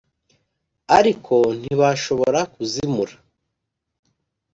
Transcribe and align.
ariko 0.97 1.35
ntibashobora 1.59 2.39
kuzimura 2.53 3.13